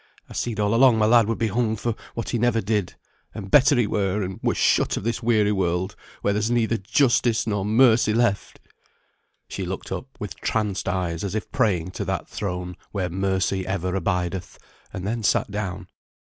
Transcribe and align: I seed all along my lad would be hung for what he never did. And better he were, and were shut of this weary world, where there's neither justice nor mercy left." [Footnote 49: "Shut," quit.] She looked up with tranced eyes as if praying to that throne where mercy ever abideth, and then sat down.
I 0.27 0.33
seed 0.33 0.59
all 0.59 0.73
along 0.73 0.97
my 0.97 1.05
lad 1.05 1.27
would 1.27 1.37
be 1.37 1.49
hung 1.49 1.75
for 1.75 1.93
what 2.15 2.29
he 2.29 2.39
never 2.39 2.59
did. 2.59 2.95
And 3.35 3.51
better 3.51 3.75
he 3.77 3.85
were, 3.85 4.23
and 4.23 4.39
were 4.41 4.55
shut 4.55 4.97
of 4.97 5.03
this 5.03 5.21
weary 5.21 5.51
world, 5.51 5.95
where 6.23 6.33
there's 6.33 6.49
neither 6.49 6.77
justice 6.77 7.45
nor 7.45 7.63
mercy 7.65 8.11
left." 8.11 8.59
[Footnote 8.61 8.81
49: 9.49 9.49
"Shut," 9.49 9.49
quit.] 9.51 9.53
She 9.55 9.65
looked 9.69 9.91
up 9.91 10.07
with 10.19 10.35
tranced 10.41 10.89
eyes 10.89 11.23
as 11.23 11.35
if 11.35 11.51
praying 11.51 11.91
to 11.91 12.05
that 12.05 12.27
throne 12.27 12.77
where 12.91 13.11
mercy 13.11 13.63
ever 13.67 13.93
abideth, 13.93 14.57
and 14.91 15.05
then 15.05 15.21
sat 15.21 15.51
down. 15.51 15.85